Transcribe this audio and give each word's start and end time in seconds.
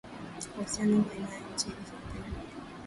uhusiano 0.55 1.01
baina 1.07 1.31
ya 1.35 1.39
nchi 1.53 1.65
hizo 1.65 1.93
mbili 2.09 2.35